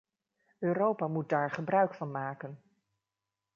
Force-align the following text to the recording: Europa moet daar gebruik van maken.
Europa 0.59 1.07
moet 1.07 1.29
daar 1.29 1.51
gebruik 1.51 1.93
van 1.93 2.11
maken. 2.11 2.61